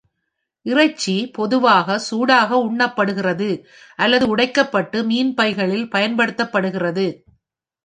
இறைச்சி 0.65 1.13
பொதுவாக 1.31 1.97
சூடாக 1.99 2.59
உண்ணப்படுகிறது, 2.67 3.49
அல்லது 3.99 4.27
உடைக்கப்பட்டு 4.27 4.99
மீன் 5.03 5.33
பைகளில் 5.33 5.87
பயன்படுத்தப்படுகிறது. 5.91 7.07